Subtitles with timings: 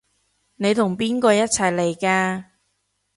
[0.55, 2.45] 你同邊個一齊嚟㗎？